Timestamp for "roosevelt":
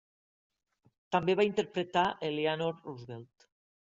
2.87-3.49